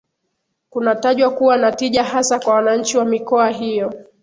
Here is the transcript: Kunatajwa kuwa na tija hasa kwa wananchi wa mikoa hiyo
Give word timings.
Kunatajwa 0.69 1.29
kuwa 1.31 1.57
na 1.57 1.71
tija 1.71 2.03
hasa 2.03 2.39
kwa 2.39 2.53
wananchi 2.53 2.97
wa 2.97 3.05
mikoa 3.05 3.49
hiyo 3.49 3.93